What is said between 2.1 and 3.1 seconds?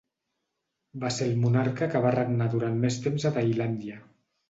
regnar durant mes